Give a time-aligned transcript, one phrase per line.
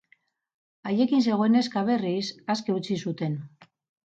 [0.91, 3.37] Haiekin zegoen neska, berriz, aske utzi zuten.